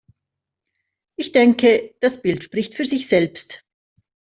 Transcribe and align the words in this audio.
Ich 1.15 1.31
denke, 1.31 1.93
das 1.99 2.23
Bild 2.23 2.43
spricht 2.43 2.73
für 2.73 2.85
sich 2.85 3.07
selbst. 3.07 3.63